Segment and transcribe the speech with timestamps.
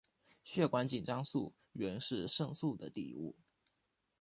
[0.43, 3.35] 血管紧张素原是肾素的底物。